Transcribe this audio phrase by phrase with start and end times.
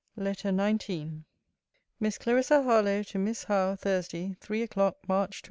[0.15, 1.25] LETTER XIX
[1.99, 5.39] MISS CLARISSA HARLOWE, TO MISS HOWE THURSDAY, THREE O'CLOCK, MARCH 28.